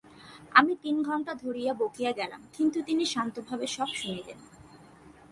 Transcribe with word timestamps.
আমি 0.55 0.73
তিন 0.83 0.95
ঘণ্টা 1.03 1.33
ধরিয়া 1.43 1.73
বকিয়া 1.81 2.11
গেলাম, 2.11 2.41
কিন্তু 2.57 2.77
তিনি 2.87 3.03
শান্তভাবে 3.05 3.65
সব 3.67 3.89
শুনিলেন। 4.01 4.39